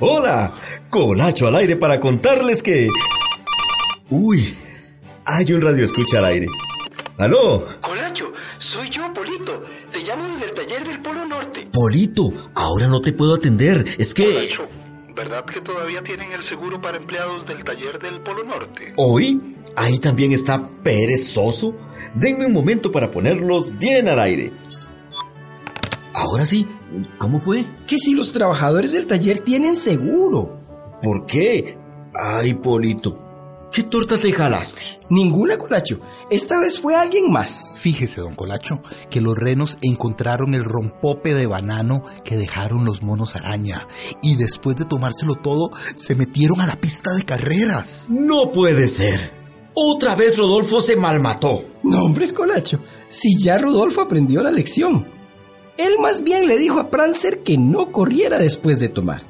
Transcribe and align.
Hola, 0.00 0.52
Colacho 0.90 1.46
al 1.46 1.54
aire 1.54 1.76
para 1.76 2.00
contarles 2.00 2.62
que... 2.62 2.88
Uy, 4.10 4.56
hay 5.24 5.52
un 5.52 5.60
radio 5.60 5.84
escucha 5.84 6.18
al 6.18 6.24
aire. 6.26 6.48
¿Aló? 7.16 7.64
Colacho, 7.80 8.32
soy 8.58 8.90
yo, 8.90 9.12
Polito. 9.14 9.62
Te 9.92 10.00
llamo 10.00 10.24
desde 10.30 10.46
el 10.46 10.54
taller 10.54 10.84
del 10.86 11.00
Polo 11.00 11.24
Norte. 11.26 11.68
Polito, 11.72 12.50
ahora 12.54 12.88
no 12.88 13.00
te 13.00 13.12
puedo 13.12 13.34
atender. 13.34 13.84
Es 13.96 14.14
que... 14.14 14.24
Colacho, 14.32 14.68
¿verdad 15.14 15.44
que 15.44 15.60
todavía 15.60 16.02
tienen 16.02 16.32
el 16.32 16.42
seguro 16.42 16.80
para 16.80 16.96
empleados 16.96 17.46
del 17.46 17.62
taller 17.62 18.00
del 18.00 18.20
Polo 18.20 18.42
Norte? 18.42 18.94
¿Hoy? 18.96 19.56
Ahí 19.76 19.98
también 20.00 20.32
está 20.32 20.68
perezoso. 20.82 21.76
Denme 22.16 22.46
un 22.46 22.52
momento 22.52 22.90
para 22.90 23.12
ponerlos 23.12 23.76
bien 23.78 24.08
al 24.08 24.18
aire. 24.18 24.52
Ahora 26.34 26.46
sí, 26.46 26.66
¿cómo 27.16 27.38
fue? 27.38 27.64
Que 27.86 27.96
si 27.96 28.12
los 28.12 28.32
trabajadores 28.32 28.90
del 28.90 29.06
taller 29.06 29.38
tienen 29.38 29.76
seguro. 29.76 30.58
¿Por 31.00 31.26
qué? 31.26 31.78
Ay, 32.12 32.54
Polito, 32.54 33.68
¿qué 33.70 33.84
torta 33.84 34.18
te 34.18 34.32
jalaste? 34.32 34.82
Ninguna, 35.10 35.56
Colacho. 35.56 36.00
Esta 36.30 36.58
vez 36.58 36.80
fue 36.80 36.96
alguien 36.96 37.30
más. 37.30 37.74
Fíjese, 37.76 38.20
don 38.20 38.34
Colacho, 38.34 38.80
que 39.10 39.20
los 39.20 39.38
renos 39.38 39.78
encontraron 39.80 40.54
el 40.54 40.64
rompope 40.64 41.34
de 41.34 41.46
banano 41.46 42.02
que 42.24 42.36
dejaron 42.36 42.84
los 42.84 43.04
monos 43.04 43.36
araña 43.36 43.86
y 44.20 44.34
después 44.34 44.74
de 44.74 44.86
tomárselo 44.86 45.36
todo, 45.36 45.70
se 45.94 46.16
metieron 46.16 46.60
a 46.60 46.66
la 46.66 46.80
pista 46.80 47.12
de 47.12 47.22
carreras. 47.22 48.08
No 48.10 48.50
puede 48.50 48.88
ser. 48.88 49.30
Otra 49.72 50.16
vez 50.16 50.36
Rodolfo 50.36 50.80
se 50.80 50.96
malmató. 50.96 51.64
No, 51.84 52.02
hombre, 52.02 52.28
Colacho. 52.32 52.80
Si 53.08 53.38
ya 53.38 53.56
Rodolfo 53.56 54.00
aprendió 54.00 54.42
la 54.42 54.50
lección. 54.50 55.14
Él 55.76 55.94
más 56.00 56.22
bien 56.22 56.46
le 56.46 56.56
dijo 56.56 56.78
a 56.78 56.90
Prancer 56.90 57.42
que 57.42 57.58
no 57.58 57.90
corriera 57.90 58.38
después 58.38 58.78
de 58.78 58.88
tomar. 58.88 59.26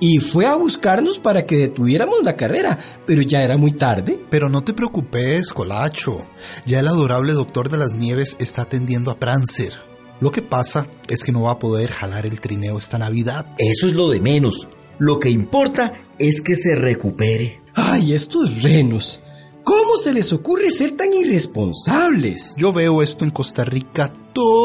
Y 0.00 0.18
fue 0.18 0.46
a 0.46 0.56
buscarnos 0.56 1.18
para 1.18 1.46
que 1.46 1.56
detuviéramos 1.56 2.24
la 2.24 2.36
carrera, 2.36 3.00
pero 3.06 3.22
ya 3.22 3.42
era 3.42 3.56
muy 3.56 3.72
tarde. 3.72 4.18
Pero 4.28 4.48
no 4.48 4.64
te 4.64 4.74
preocupes, 4.74 5.52
Colacho. 5.52 6.26
Ya 6.66 6.80
el 6.80 6.88
adorable 6.88 7.32
doctor 7.32 7.68
de 7.68 7.78
las 7.78 7.94
nieves 7.94 8.36
está 8.40 8.62
atendiendo 8.62 9.10
a 9.10 9.18
Prancer. 9.18 9.72
Lo 10.20 10.32
que 10.32 10.42
pasa 10.42 10.86
es 11.08 11.22
que 11.22 11.32
no 11.32 11.42
va 11.42 11.52
a 11.52 11.58
poder 11.58 11.90
jalar 11.90 12.26
el 12.26 12.40
trineo 12.40 12.76
esta 12.76 12.98
Navidad. 12.98 13.46
Eso 13.58 13.86
es 13.86 13.94
lo 13.94 14.10
de 14.10 14.20
menos. 14.20 14.66
Lo 14.98 15.18
que 15.20 15.30
importa 15.30 15.92
es 16.18 16.40
que 16.40 16.56
se 16.56 16.74
recupere. 16.74 17.62
Ay, 17.74 18.14
estos 18.14 18.62
renos. 18.62 19.20
¿Cómo 19.62 19.96
se 19.96 20.12
les 20.12 20.32
ocurre 20.32 20.70
ser 20.70 20.92
tan 20.92 21.12
irresponsables? 21.14 22.54
Yo 22.56 22.72
veo 22.72 23.00
esto 23.00 23.24
en 23.24 23.30
Costa 23.30 23.64
Rica 23.64 24.12
todo 24.34 24.63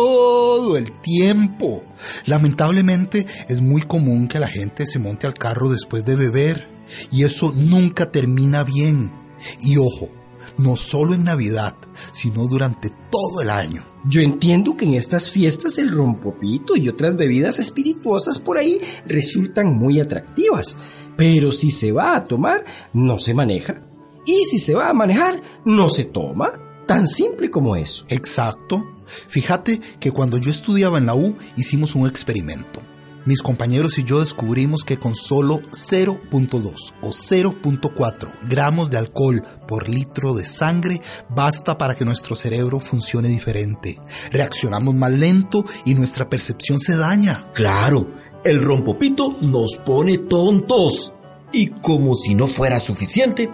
el 0.78 0.92
tiempo. 1.02 1.84
Lamentablemente 2.26 3.26
es 3.48 3.62
muy 3.62 3.82
común 3.82 4.28
que 4.28 4.40
la 4.40 4.48
gente 4.48 4.86
se 4.86 5.00
monte 5.00 5.28
al 5.28 5.34
carro 5.34 5.70
después 5.70 6.06
de 6.06 6.16
beber 6.16 6.68
y 7.12 7.24
eso 7.24 7.54
nunca 7.56 8.12
termina 8.12 8.64
bien. 8.64 9.12
Y 9.62 9.78
ojo, 9.78 10.10
no 10.58 10.76
solo 10.76 11.14
en 11.14 11.24
Navidad, 11.24 11.76
sino 12.12 12.46
durante 12.46 12.90
todo 13.10 13.42
el 13.42 13.50
año. 13.50 13.86
Yo 14.06 14.22
entiendo 14.22 14.76
que 14.76 14.86
en 14.86 14.94
estas 14.94 15.30
fiestas 15.30 15.78
el 15.78 15.90
rompopito 15.90 16.76
y 16.78 16.88
otras 16.88 17.18
bebidas 17.18 17.60
espirituosas 17.60 18.40
por 18.40 18.58
ahí 18.58 18.80
resultan 19.06 19.78
muy 19.78 20.00
atractivas, 20.00 20.78
pero 21.18 21.52
si 21.52 21.70
se 21.70 21.92
va 21.92 22.16
a 22.16 22.26
tomar, 22.26 22.64
no 22.94 23.20
se 23.20 23.34
maneja. 23.34 23.82
Y 24.26 24.46
si 24.46 24.58
se 24.58 24.74
va 24.74 24.90
a 24.90 24.94
manejar, 24.94 25.42
no 25.66 25.90
se 25.90 26.06
toma. 26.06 26.54
Tan 26.88 27.08
simple 27.08 27.52
como 27.52 27.76
eso. 27.76 28.06
Exacto. 28.10 28.99
Fíjate 29.28 29.82
que 30.00 30.12
cuando 30.12 30.38
yo 30.38 30.52
estudiaba 30.52 30.98
en 30.98 31.06
la 31.06 31.16
U 31.16 31.36
hicimos 31.56 31.96
un 31.96 32.08
experimento. 32.08 32.82
Mis 33.26 33.42
compañeros 33.42 34.00
y 34.00 34.06
yo 34.06 34.22
descubrimos 34.22 34.84
que 34.84 34.98
con 34.98 35.14
solo 35.14 35.60
0.2 35.60 36.94
o 37.02 37.10
0.4 37.10 38.32
gramos 38.50 38.90
de 38.90 38.98
alcohol 38.98 39.44
por 39.68 39.90
litro 39.90 40.34
de 40.34 40.46
sangre 40.46 41.02
basta 41.30 41.78
para 41.78 41.96
que 41.96 42.06
nuestro 42.06 42.36
cerebro 42.36 42.80
funcione 42.80 43.28
diferente. 43.28 44.00
Reaccionamos 44.32 44.96
más 44.96 45.12
lento 45.12 45.66
y 45.86 45.96
nuestra 45.96 46.30
percepción 46.30 46.80
se 46.80 46.96
daña. 46.96 47.52
Claro, 47.54 48.08
el 48.44 48.64
rompopito 48.64 49.38
nos 49.42 49.78
pone 49.86 50.18
tontos. 50.18 51.14
Y 51.52 51.68
como 51.68 52.16
si 52.16 52.36
no 52.36 52.48
fuera 52.48 52.80
suficiente, 52.80 53.50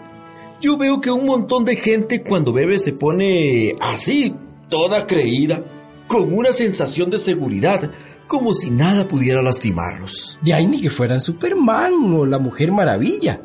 yo 0.62 0.78
veo 0.78 1.02
que 1.02 1.12
un 1.12 1.26
montón 1.26 1.66
de 1.66 1.76
gente 1.76 2.22
cuando 2.22 2.54
bebe 2.54 2.78
se 2.78 2.94
pone 2.94 3.76
así, 3.82 4.34
toda 4.76 5.08
creída, 5.08 5.64
con 6.06 6.34
una 6.34 6.52
sensación 6.52 7.10
de 7.10 7.18
seguridad, 7.18 7.92
como 8.28 8.54
si 8.54 8.72
nada 8.72 9.08
pudiera 9.08 9.42
lastimarlos. 9.42 10.38
De 10.42 10.54
ahí 10.54 10.68
ni 10.68 10.82
que 10.82 10.90
fueran 10.90 11.22
Superman 11.22 11.94
o 12.14 12.26
la 12.26 12.40
Mujer 12.40 12.74
Maravilla. 12.74 13.42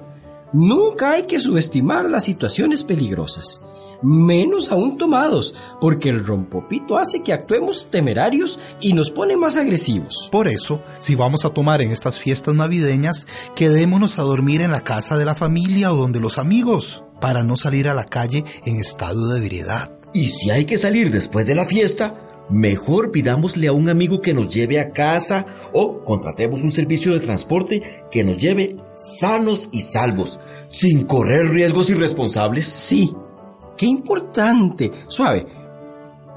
Nunca 0.52 1.12
hay 1.12 1.28
que 1.28 1.38
subestimar 1.38 2.10
las 2.10 2.24
situaciones 2.24 2.82
peligrosas, 2.82 3.62
menos 4.02 4.72
aún 4.72 4.98
tomados, 4.98 5.54
porque 5.80 6.08
el 6.08 6.26
rompopito 6.26 6.98
hace 6.98 7.22
que 7.22 7.32
actuemos 7.32 7.86
temerarios 7.92 8.58
y 8.80 8.92
nos 8.92 9.12
pone 9.12 9.36
más 9.36 9.56
agresivos. 9.56 10.28
Por 10.32 10.48
eso, 10.48 10.82
si 10.98 11.14
vamos 11.14 11.44
a 11.44 11.50
tomar 11.50 11.80
en 11.80 11.92
estas 11.92 12.18
fiestas 12.18 12.56
navideñas, 12.56 13.28
quedémonos 13.54 14.18
a 14.18 14.22
dormir 14.22 14.62
en 14.62 14.72
la 14.72 14.80
casa 14.80 15.16
de 15.16 15.26
la 15.26 15.36
familia 15.36 15.92
o 15.92 15.96
donde 15.96 16.18
los 16.18 16.38
amigos, 16.38 17.04
para 17.20 17.44
no 17.44 17.54
salir 17.54 17.88
a 17.88 17.94
la 17.94 18.04
calle 18.06 18.44
en 18.64 18.80
estado 18.80 19.28
de 19.28 19.38
ebriedad. 19.38 19.99
Y 20.12 20.26
si 20.26 20.50
hay 20.50 20.64
que 20.64 20.78
salir 20.78 21.10
después 21.10 21.46
de 21.46 21.54
la 21.54 21.64
fiesta, 21.64 22.46
mejor 22.50 23.12
pidámosle 23.12 23.68
a 23.68 23.72
un 23.72 23.88
amigo 23.88 24.20
que 24.20 24.34
nos 24.34 24.52
lleve 24.52 24.80
a 24.80 24.90
casa 24.90 25.46
o 25.72 26.02
contratemos 26.04 26.62
un 26.62 26.72
servicio 26.72 27.12
de 27.12 27.20
transporte 27.20 28.04
que 28.10 28.24
nos 28.24 28.36
lleve 28.36 28.76
sanos 28.94 29.68
y 29.72 29.82
salvos, 29.82 30.40
sin 30.68 31.04
correr 31.04 31.48
riesgos 31.50 31.90
irresponsables. 31.90 32.66
Sí, 32.66 33.14
qué 33.76 33.86
importante. 33.86 34.90
Suave, 35.06 35.46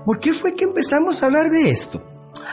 ¿por 0.06 0.20
qué 0.20 0.34
fue 0.34 0.56
que 0.56 0.66
empezamos 0.66 1.22
a 1.22 1.26
hablar 1.26 1.50
de 1.50 1.72
esto? 1.72 2.02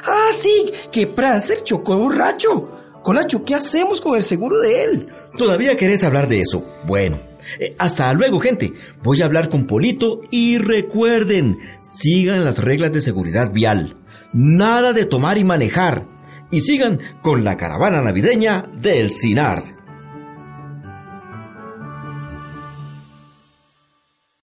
Ah, 0.04 0.30
sí, 0.34 0.72
que 0.90 1.06
Prancer 1.06 1.62
chocó 1.62 1.98
borracho. 1.98 2.76
Colacho, 3.02 3.44
¿qué 3.44 3.54
hacemos 3.54 4.00
con 4.00 4.14
el 4.14 4.22
seguro 4.22 4.58
de 4.60 4.84
él? 4.84 5.08
¿Todavía 5.36 5.76
querés 5.76 6.04
hablar 6.04 6.28
de 6.28 6.40
eso? 6.40 6.64
Bueno, 6.86 7.18
eh, 7.58 7.74
hasta 7.78 8.12
luego, 8.12 8.40
gente. 8.40 8.72
Voy 9.02 9.22
a 9.22 9.24
hablar 9.24 9.48
con 9.48 9.66
Polito 9.66 10.20
y 10.30 10.58
recuerden, 10.58 11.58
sigan 11.82 12.44
las 12.44 12.58
reglas 12.58 12.92
de 12.92 13.00
seguridad 13.00 13.52
vial. 13.52 13.96
Nada 14.32 14.92
de 14.92 15.06
tomar 15.06 15.38
y 15.38 15.44
manejar. 15.44 16.06
Y 16.52 16.60
sigan 16.60 16.98
con 17.22 17.44
la 17.44 17.56
caravana 17.56 18.02
navideña 18.02 18.70
del 18.76 19.12
CINARD. 19.12 19.79